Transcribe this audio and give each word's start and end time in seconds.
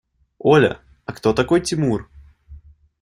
Оля, 0.39 0.79
а 1.05 1.13
кто 1.13 1.31
такой 1.31 1.61
Тимур? 1.61 2.09